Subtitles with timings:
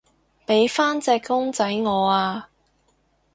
[0.47, 2.49] 畀返隻公仔我啊